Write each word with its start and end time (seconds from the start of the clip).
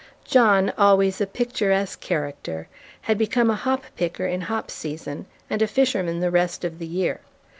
John, 0.25 0.73
always 0.79 1.21
a 1.21 1.27
picturesque 1.27 1.99
character, 1.99 2.67
had 3.01 3.19
become 3.19 3.51
a 3.51 3.55
hop 3.55 3.83
picker 3.95 4.25
in 4.25 4.41
hop 4.41 4.71
season, 4.71 5.27
and 5.47 5.61
a 5.61 5.67
fisherman 5.67 6.21
the 6.21 6.31
rest 6.31 6.65
of 6.65 6.79
the 6.79 6.87
year. 6.87 7.19